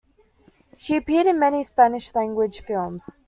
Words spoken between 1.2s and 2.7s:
in many Spanish language